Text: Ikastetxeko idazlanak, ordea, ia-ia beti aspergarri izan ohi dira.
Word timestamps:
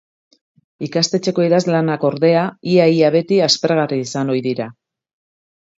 Ikastetxeko 0.87 1.45
idazlanak, 1.47 2.07
ordea, 2.11 2.47
ia-ia 2.73 3.15
beti 3.19 3.39
aspergarri 3.51 4.05
izan 4.09 4.35
ohi 4.37 4.45
dira. 4.49 4.71